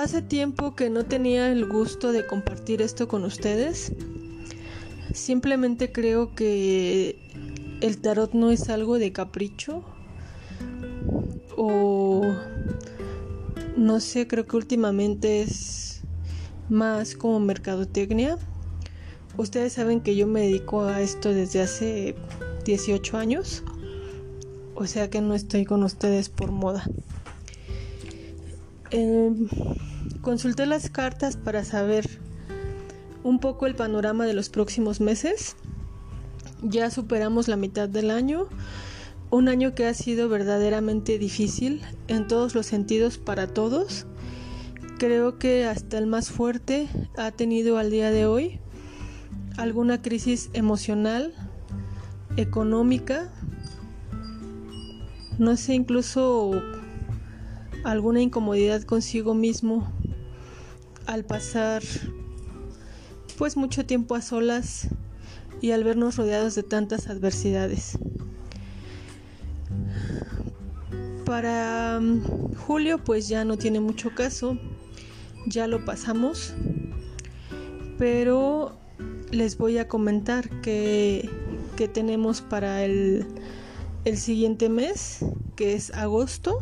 Hace 0.00 0.22
tiempo 0.22 0.74
que 0.74 0.88
no 0.88 1.04
tenía 1.04 1.52
el 1.52 1.66
gusto 1.66 2.10
de 2.10 2.26
compartir 2.26 2.80
esto 2.80 3.06
con 3.06 3.22
ustedes. 3.22 3.92
Simplemente 5.12 5.92
creo 5.92 6.34
que 6.34 7.18
el 7.82 7.98
tarot 7.98 8.32
no 8.32 8.50
es 8.50 8.70
algo 8.70 8.98
de 8.98 9.12
capricho 9.12 9.84
o 11.54 12.22
no 13.76 14.00
sé, 14.00 14.26
creo 14.26 14.46
que 14.46 14.56
últimamente 14.56 15.42
es 15.42 16.00
más 16.70 17.14
como 17.14 17.38
mercadotecnia. 17.38 18.38
Ustedes 19.36 19.74
saben 19.74 20.00
que 20.00 20.16
yo 20.16 20.26
me 20.26 20.40
dedico 20.40 20.84
a 20.84 21.02
esto 21.02 21.34
desde 21.34 21.60
hace 21.60 22.14
18 22.64 23.18
años, 23.18 23.62
o 24.74 24.86
sea 24.86 25.10
que 25.10 25.20
no 25.20 25.34
estoy 25.34 25.66
con 25.66 25.82
ustedes 25.82 26.30
por 26.30 26.52
moda. 26.52 26.86
Em, 28.90 29.48
consulté 30.20 30.66
las 30.66 30.90
cartas 30.90 31.36
para 31.36 31.64
saber 31.64 32.08
un 33.22 33.38
poco 33.38 33.66
el 33.66 33.76
panorama 33.76 34.26
de 34.26 34.34
los 34.34 34.48
próximos 34.48 35.00
meses. 35.00 35.54
Ya 36.62 36.90
superamos 36.90 37.46
la 37.46 37.56
mitad 37.56 37.88
del 37.88 38.10
año, 38.10 38.48
un 39.30 39.48
año 39.48 39.74
que 39.74 39.86
ha 39.86 39.94
sido 39.94 40.28
verdaderamente 40.28 41.18
difícil 41.18 41.82
en 42.08 42.26
todos 42.26 42.54
los 42.54 42.66
sentidos 42.66 43.18
para 43.18 43.46
todos. 43.46 44.06
Creo 44.98 45.38
que 45.38 45.64
hasta 45.66 45.96
el 45.96 46.06
más 46.06 46.30
fuerte 46.30 46.88
ha 47.16 47.30
tenido 47.30 47.78
al 47.78 47.90
día 47.90 48.10
de 48.10 48.26
hoy 48.26 48.58
alguna 49.56 50.02
crisis 50.02 50.50
emocional, 50.52 51.32
económica, 52.36 53.30
no 55.38 55.56
sé, 55.56 55.74
incluso 55.74 56.60
alguna 57.84 58.20
incomodidad 58.20 58.82
consigo 58.82 59.34
mismo 59.34 59.90
al 61.06 61.24
pasar 61.24 61.82
pues 63.38 63.56
mucho 63.56 63.86
tiempo 63.86 64.14
a 64.14 64.22
solas 64.22 64.88
y 65.60 65.70
al 65.70 65.84
vernos 65.84 66.16
rodeados 66.16 66.54
de 66.54 66.62
tantas 66.62 67.08
adversidades. 67.08 67.98
Para 71.24 72.00
mm, 72.00 72.54
julio 72.54 72.98
pues 73.02 73.28
ya 73.28 73.44
no 73.44 73.56
tiene 73.56 73.80
mucho 73.80 74.14
caso, 74.14 74.58
ya 75.46 75.66
lo 75.66 75.84
pasamos, 75.84 76.54
pero 77.98 78.76
les 79.30 79.56
voy 79.56 79.78
a 79.78 79.88
comentar 79.88 80.48
que, 80.60 81.30
que 81.76 81.88
tenemos 81.88 82.40
para 82.40 82.84
el, 82.84 83.26
el 84.04 84.16
siguiente 84.18 84.68
mes, 84.68 85.24
que 85.56 85.74
es 85.74 85.92
agosto. 85.94 86.58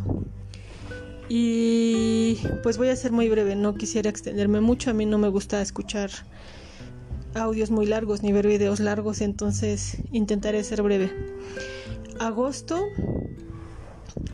Y 1.28 2.38
pues 2.62 2.78
voy 2.78 2.88
a 2.88 2.96
ser 2.96 3.12
muy 3.12 3.28
breve, 3.28 3.54
no 3.54 3.74
quisiera 3.74 4.08
extenderme 4.08 4.60
mucho, 4.60 4.90
a 4.90 4.94
mí 4.94 5.04
no 5.04 5.18
me 5.18 5.28
gusta 5.28 5.60
escuchar 5.60 6.10
audios 7.34 7.70
muy 7.70 7.84
largos 7.84 8.22
ni 8.22 8.32
ver 8.32 8.46
videos 8.46 8.80
largos, 8.80 9.20
entonces 9.20 9.98
intentaré 10.10 10.64
ser 10.64 10.82
breve. 10.82 11.12
Agosto, 12.18 12.82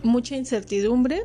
mucha 0.04 0.36
incertidumbre, 0.36 1.24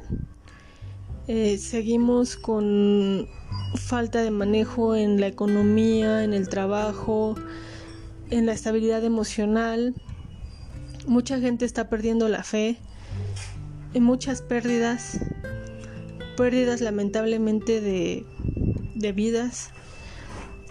eh, 1.28 1.59
seguimos 1.59 2.36
con 2.36 3.28
falta 3.75 4.23
de 4.23 4.31
manejo 4.31 4.95
en 4.95 5.22
la 5.22 5.28
economía, 5.28 6.23
en 6.23 6.34
el 6.34 6.50
trabajo, 6.50 7.36
en 8.31 8.47
la 8.47 8.53
estabilidad 8.53 9.03
emocional. 9.03 9.94
Mucha 11.06 11.40
gente 11.40 11.66
está 11.66 11.90
perdiendo 11.90 12.28
la 12.28 12.44
fe, 12.44 12.78
en 13.94 14.03
muchas 14.03 14.42
pérdidas 14.42 15.20
pérdidas 16.39 16.79
lamentablemente 16.79 17.81
de, 17.81 18.25
de 18.95 19.11
vidas. 19.11 19.72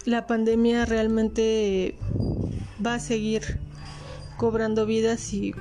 La 0.07 0.27
pandemia 0.27 0.87
realmente 0.87 1.95
va 2.85 2.95
a 2.95 3.01
seguir 3.01 3.61
cobrando 4.39 4.87
vidas 4.87 5.35
y 5.35 5.53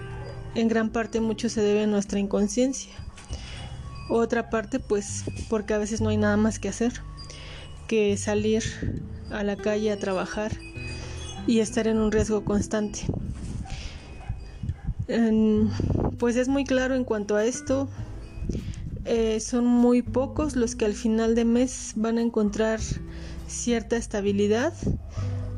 en 0.55 0.69
gran 0.69 0.91
parte 0.91 1.19
mucho 1.19 1.49
se 1.49 1.59
debe 1.59 1.83
a 1.83 1.87
nuestra 1.87 2.19
inconsciencia. 2.19 2.93
Otra 4.09 4.49
parte 4.49 4.79
pues 4.79 5.25
porque 5.49 5.73
a 5.73 5.77
veces 5.77 5.99
no 5.99 6.07
hay 6.07 6.15
nada 6.15 6.37
más 6.37 6.57
que 6.57 6.69
hacer 6.69 6.93
que 7.89 8.15
salir 8.15 8.63
a 9.29 9.43
la 9.43 9.57
calle 9.57 9.91
a 9.91 9.99
trabajar 9.99 10.53
y 11.47 11.59
estar 11.59 11.85
en 11.85 11.97
un 11.97 12.13
riesgo 12.13 12.45
constante. 12.45 13.01
pues 16.17 16.37
es 16.37 16.47
muy 16.47 16.63
claro 16.63 16.95
en 16.95 17.03
cuanto 17.03 17.35
a 17.35 17.43
esto, 17.43 17.89
eh, 19.07 19.39
son 19.39 19.65
muy 19.65 20.01
pocos 20.01 20.55
los 20.57 20.75
que 20.75 20.83
al 20.83 20.93
final 20.93 21.33
de 21.33 21.45
mes 21.45 21.93
van 21.95 22.17
a 22.17 22.21
encontrar 22.21 22.79
cierta 23.47 23.95
estabilidad. 23.95 24.73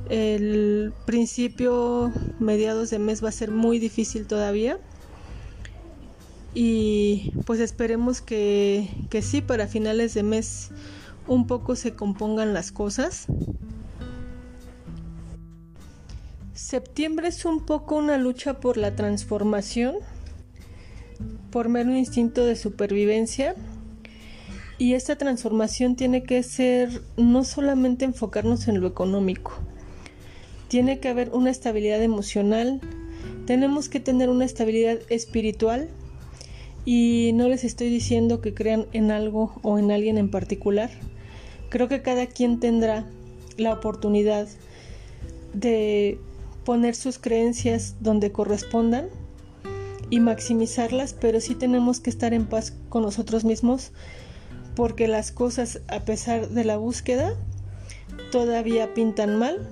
El 0.09 0.93
principio, 1.05 2.11
mediados 2.39 2.91
de 2.91 2.99
mes 2.99 3.23
va 3.23 3.29
a 3.29 3.31
ser 3.31 3.49
muy 3.49 3.79
difícil 3.79 4.27
todavía. 4.27 4.77
Y 6.53 7.31
pues 7.45 7.59
esperemos 7.59 8.21
que, 8.21 8.87
que 9.09 9.21
sí, 9.21 9.41
para 9.41 9.67
finales 9.67 10.13
de 10.13 10.23
mes 10.23 10.69
un 11.27 11.47
poco 11.47 11.75
se 11.75 11.95
compongan 11.95 12.53
las 12.53 12.71
cosas. 12.71 13.25
Septiembre 16.53 17.29
es 17.29 17.45
un 17.45 17.65
poco 17.65 17.95
una 17.95 18.17
lucha 18.17 18.59
por 18.59 18.77
la 18.77 18.95
transformación 18.95 19.95
por 21.51 21.69
mero 21.69 21.95
instinto 21.95 22.45
de 22.45 22.55
supervivencia. 22.55 23.55
Y 24.77 24.93
esta 24.93 25.17
transformación 25.17 25.95
tiene 25.95 26.23
que 26.23 26.41
ser 26.43 27.01
no 27.17 27.43
solamente 27.43 28.05
enfocarnos 28.05 28.67
en 28.69 28.79
lo 28.79 28.87
económico, 28.87 29.51
tiene 30.69 30.99
que 30.99 31.09
haber 31.09 31.31
una 31.31 31.49
estabilidad 31.49 32.01
emocional, 32.01 32.79
tenemos 33.45 33.89
que 33.89 33.99
tener 33.99 34.29
una 34.29 34.45
estabilidad 34.45 34.99
espiritual 35.09 35.89
y 36.85 37.31
no 37.33 37.49
les 37.49 37.65
estoy 37.65 37.89
diciendo 37.89 38.39
que 38.39 38.53
crean 38.53 38.85
en 38.93 39.11
algo 39.11 39.59
o 39.63 39.79
en 39.79 39.91
alguien 39.91 40.17
en 40.17 40.31
particular. 40.31 40.89
Creo 41.69 41.89
que 41.89 42.01
cada 42.01 42.27
quien 42.27 42.59
tendrá 42.59 43.05
la 43.57 43.73
oportunidad 43.73 44.47
de 45.53 46.19
poner 46.63 46.95
sus 46.95 47.19
creencias 47.19 47.95
donde 47.99 48.31
correspondan 48.31 49.09
y 50.09 50.19
maximizarlas, 50.19 51.13
pero 51.13 51.39
sí 51.39 51.55
tenemos 51.55 51.99
que 51.99 52.09
estar 52.09 52.33
en 52.33 52.45
paz 52.45 52.73
con 52.89 53.03
nosotros 53.03 53.43
mismos 53.43 53.91
porque 54.75 55.07
las 55.07 55.31
cosas, 55.31 55.81
a 55.87 56.05
pesar 56.05 56.49
de 56.49 56.63
la 56.63 56.77
búsqueda, 56.77 57.35
todavía 58.31 58.93
pintan 58.93 59.37
mal. 59.37 59.67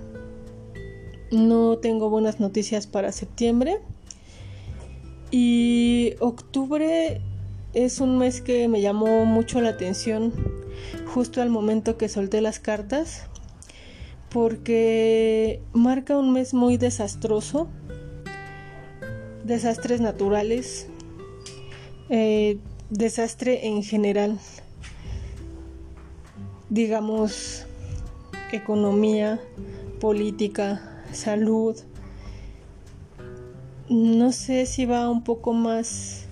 No 1.31 1.77
tengo 1.77 2.09
buenas 2.09 2.39
noticias 2.39 2.87
para 2.87 3.11
septiembre. 3.11 3.79
Y 5.31 6.15
octubre 6.19 7.21
es 7.73 7.99
un 7.99 8.17
mes 8.17 8.41
que 8.41 8.67
me 8.67 8.81
llamó 8.81 9.25
mucho 9.25 9.61
la 9.61 9.69
atención 9.69 10.33
justo 11.05 11.41
al 11.41 11.49
momento 11.49 11.97
que 11.97 12.09
solté 12.09 12.41
las 12.41 12.59
cartas 12.59 13.27
porque 14.29 15.61
marca 15.73 16.17
un 16.17 16.33
mes 16.33 16.53
muy 16.53 16.77
desastroso 16.77 17.69
desastres 19.47 20.02
naturales, 20.02 20.88
eh, 22.09 22.58
desastre 22.90 23.68
en 23.68 23.81
general, 23.81 24.40
digamos, 26.69 27.66
economía, 28.52 29.40
política, 30.02 31.02
salud. 31.13 31.78
No 33.90 34.34
sé 34.34 34.66
si 34.66 34.85
va 34.85 35.09
un 35.09 35.23
poco 35.23 35.53
más 35.53 36.26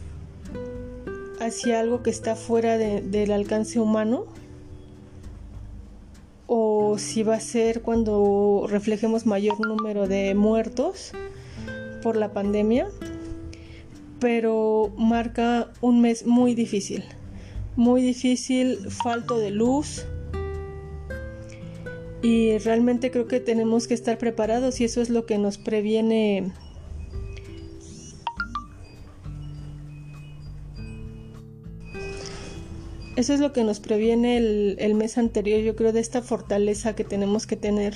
hacia 1.40 1.80
algo 1.80 2.04
que 2.04 2.10
está 2.10 2.36
fuera 2.36 2.78
del 2.78 3.32
alcance 3.32 3.80
humano 3.80 4.26
o 6.48 6.98
si 6.98 7.24
va 7.24 7.36
a 7.36 7.40
ser 7.40 7.82
cuando 7.82 8.66
reflejemos 8.70 9.26
mayor 9.26 9.66
número 9.66 10.08
de 10.08 10.36
muertos 10.36 11.14
por 12.06 12.18
la 12.18 12.34
pandemia, 12.34 12.88
pero 14.20 14.94
marca 14.96 15.72
un 15.82 16.02
mes 16.02 16.28
muy 16.28 16.54
difícil, 16.54 17.04
muy 17.76 18.04
difícil, 18.04 18.78
falto 18.92 19.40
de 19.40 19.50
luz. 19.50 20.06
Y 22.22 22.60
realmente 22.60 23.10
creo 23.10 23.28
que 23.28 23.40
tenemos 23.40 23.88
que 23.88 23.96
estar 23.96 24.20
preparados 24.20 24.80
y 24.82 24.84
eso 24.84 25.02
es 25.02 25.10
lo 25.10 25.26
que 25.26 25.40
nos 25.40 25.58
previene 25.58 26.54
Eso 33.16 33.34
es 33.34 33.40
lo 33.40 33.52
que 33.52 33.64
nos 33.64 33.80
previene 33.80 34.38
el, 34.38 34.76
el, 34.78 34.94
mes 34.94 35.18
anterior, 35.18 35.62
yo 35.62 35.76
creo, 35.76 35.92
de 35.92 36.02
esta 36.02 36.22
fortaleza 36.22 36.96
que 36.96 37.06
tenemos 37.06 37.48
que 37.48 37.56
tener 37.56 37.96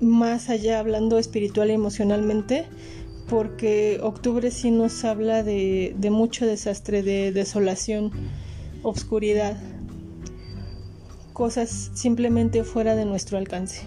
más 0.00 0.48
allá 0.48 0.78
hablando 0.78 1.18
espiritual 1.18 1.70
y 1.70 1.74
emocionalmente, 1.74 2.66
porque 3.28 4.00
octubre 4.02 4.50
sí 4.50 4.70
nos 4.70 5.04
habla 5.04 5.42
de, 5.42 5.94
mucho 6.10 6.46
desastre, 6.46 7.02
de 7.02 7.32
desolación, 7.32 8.10
obscuridad. 8.82 9.56
cosas 11.32 11.90
simplemente 11.94 12.64
fuera 12.64 12.96
de 12.96 13.06
nuestro 13.06 13.38
alcance. 13.38 13.82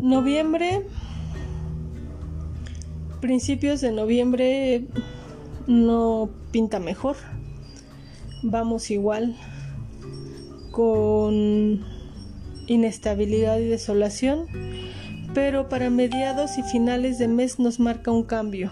Noviembre, 0.00 0.86
principios 3.20 3.80
de 3.80 3.90
noviembre 3.90 4.86
no 5.66 6.30
pinta 6.52 6.78
mejor. 6.78 7.16
Vamos 8.44 8.90
igual 8.90 9.34
con 10.70 11.84
inestabilidad 12.66 13.58
y 13.58 13.66
desolación, 13.66 14.46
pero 15.34 15.68
para 15.68 15.90
mediados 15.90 16.58
y 16.58 16.62
finales 16.62 17.18
de 17.18 17.28
mes 17.28 17.58
nos 17.58 17.80
marca 17.80 18.10
un 18.10 18.22
cambio 18.22 18.70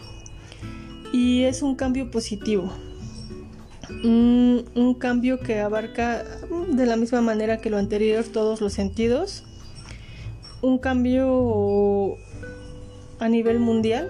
y 1.12 1.42
es 1.44 1.62
un 1.62 1.74
cambio 1.74 2.10
positivo. 2.10 2.70
Un, 4.04 4.96
cambio 4.98 5.40
que 5.40 5.60
abarca 5.60 6.24
de 6.68 6.86
la 6.86 6.96
misma 6.96 7.20
manera 7.20 7.58
que 7.58 7.70
lo 7.70 7.78
anterior 7.78 8.24
todos 8.24 8.60
los 8.60 8.72
sentidos. 8.72 9.44
Un 10.62 10.78
cambio 10.78 12.16
a 13.18 13.28
nivel 13.28 13.58
mundial. 13.58 14.08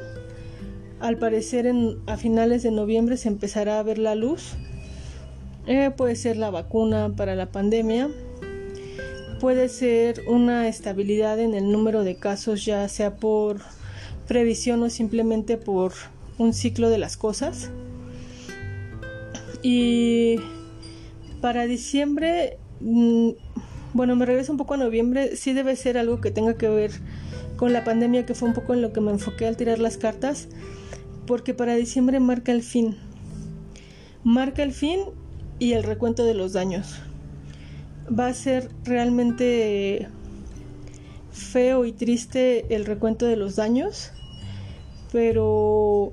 Al 1.00 1.16
parecer 1.16 1.72
a 2.06 2.16
finales 2.18 2.62
de 2.62 2.70
noviembre 2.70 3.16
se 3.16 3.28
empezará 3.28 3.78
a 3.78 3.82
ver 3.82 3.98
la 3.98 4.14
luz. 4.14 4.54
Eh, 5.66 5.90
puede 5.96 6.16
ser 6.16 6.36
la 6.36 6.50
vacuna 6.50 7.12
para 7.16 7.34
la 7.34 7.50
pandemia. 7.50 8.10
Puede 9.40 9.70
ser 9.70 10.22
una 10.28 10.68
estabilidad 10.68 11.40
en 11.40 11.54
el 11.54 11.72
número 11.72 12.04
de 12.04 12.16
casos, 12.16 12.62
ya 12.66 12.86
sea 12.88 13.16
por 13.16 13.62
previsión 14.28 14.82
o 14.82 14.90
simplemente 14.90 15.56
por 15.56 15.94
un 16.36 16.52
ciclo 16.52 16.90
de 16.90 16.98
las 16.98 17.16
cosas. 17.16 17.70
Y 19.62 20.36
para 21.40 21.64
diciembre, 21.64 22.58
mm, 22.80 23.30
bueno, 23.94 24.14
me 24.14 24.26
regreso 24.26 24.52
un 24.52 24.58
poco 24.58 24.74
a 24.74 24.76
noviembre, 24.76 25.34
sí 25.36 25.54
debe 25.54 25.74
ser 25.74 25.96
algo 25.96 26.20
que 26.20 26.30
tenga 26.30 26.58
que 26.58 26.68
ver 26.68 26.90
con 27.56 27.72
la 27.72 27.82
pandemia, 27.82 28.26
que 28.26 28.34
fue 28.34 28.46
un 28.46 28.54
poco 28.54 28.74
en 28.74 28.82
lo 28.82 28.92
que 28.92 29.00
me 29.00 29.10
enfoqué 29.10 29.46
al 29.46 29.56
tirar 29.56 29.78
las 29.78 29.96
cartas, 29.96 30.48
porque 31.26 31.54
para 31.54 31.76
diciembre 31.76 32.20
marca 32.20 32.52
el 32.52 32.62
fin. 32.62 32.98
Marca 34.22 34.62
el 34.62 34.72
fin 34.72 35.00
y 35.58 35.72
el 35.72 35.82
recuento 35.82 36.26
de 36.26 36.34
los 36.34 36.52
daños. 36.52 37.00
Va 38.18 38.26
a 38.26 38.34
ser 38.34 38.70
realmente 38.84 40.08
feo 41.30 41.84
y 41.84 41.92
triste 41.92 42.74
el 42.74 42.84
recuento 42.84 43.26
de 43.26 43.36
los 43.36 43.56
daños, 43.56 44.12
pero 45.12 46.12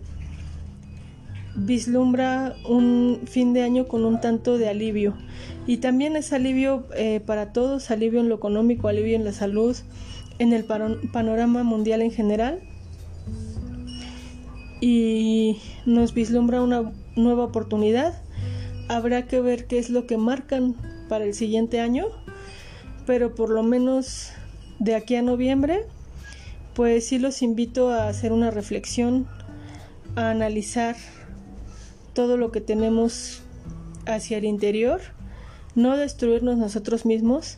vislumbra 1.55 2.55
un 2.69 3.21
fin 3.25 3.53
de 3.53 3.63
año 3.63 3.87
con 3.87 4.05
un 4.05 4.21
tanto 4.21 4.57
de 4.57 4.69
alivio. 4.69 5.15
Y 5.65 5.77
también 5.77 6.15
es 6.15 6.31
alivio 6.31 6.85
eh, 6.95 7.19
para 7.19 7.51
todos, 7.51 7.91
alivio 7.91 8.21
en 8.21 8.29
lo 8.29 8.35
económico, 8.35 8.87
alivio 8.87 9.15
en 9.15 9.25
la 9.25 9.33
salud, 9.33 9.75
en 10.39 10.53
el 10.53 10.65
panorama 10.65 11.63
mundial 11.63 12.01
en 12.01 12.11
general. 12.11 12.61
Y 14.79 15.57
nos 15.85 16.13
vislumbra 16.13 16.61
una 16.61 16.93
nueva 17.15 17.45
oportunidad. 17.45 18.21
Habrá 18.87 19.25
que 19.25 19.41
ver 19.41 19.67
qué 19.67 19.79
es 19.79 19.89
lo 19.89 20.05
que 20.05 20.17
marcan 20.17 20.75
para 21.07 21.25
el 21.25 21.33
siguiente 21.33 21.79
año, 21.79 22.07
pero 23.05 23.35
por 23.35 23.49
lo 23.49 23.63
menos 23.63 24.31
de 24.79 24.95
aquí 24.95 25.15
a 25.15 25.21
noviembre, 25.21 25.85
pues 26.73 27.07
sí 27.07 27.17
los 27.17 27.41
invito 27.41 27.89
a 27.89 28.07
hacer 28.07 28.31
una 28.31 28.51
reflexión, 28.51 29.27
a 30.15 30.29
analizar 30.29 30.95
todo 32.13 32.37
lo 32.37 32.51
que 32.51 32.61
tenemos 32.61 33.41
hacia 34.05 34.37
el 34.37 34.45
interior, 34.45 35.01
no 35.75 35.97
destruirnos 35.97 36.57
nosotros 36.57 37.05
mismos 37.05 37.57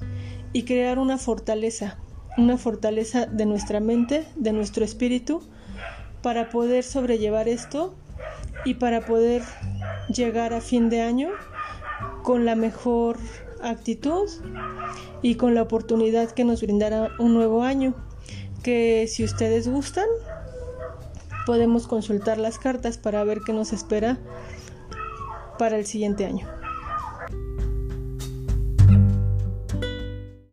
y 0.54 0.63
crear 0.63 1.00
una 1.00 1.18
fortaleza, 1.18 1.98
una 2.38 2.57
fortaleza 2.57 3.25
de 3.25 3.46
nuestra 3.46 3.80
mente, 3.80 4.25
de 4.36 4.54
nuestro 4.54 4.84
espíritu, 4.84 5.42
para 6.22 6.50
poder 6.50 6.84
sobrellevar 6.84 7.48
esto 7.48 7.96
y 8.66 8.75
para 8.75 9.06
poder 9.06 9.42
llegar 10.13 10.54
a 10.54 10.62
fin 10.62 10.90
de 10.90 11.01
año 11.01 11.30
con 12.30 12.46
la 12.46 12.54
mejor 12.54 13.18
actitud 13.60 14.30
y 15.24 15.34
con 15.34 15.56
la 15.56 15.64
oportunidad 15.64 16.30
que 16.30 16.44
nos 16.44 16.62
brindará 16.62 17.10
un 17.18 17.34
nuevo 17.34 17.64
año, 17.64 17.96
que 18.62 19.08
si 19.08 19.24
ustedes 19.24 19.68
gustan, 19.68 20.06
podemos 21.48 21.88
consultar 21.88 22.38
las 22.38 22.60
cartas 22.60 23.00
para 23.00 23.24
ver 23.24 23.40
qué 23.44 23.52
nos 23.52 23.74
espera 23.74 24.20
para 25.58 25.80
el 25.80 25.88
siguiente 25.88 26.28
año. 26.28 26.59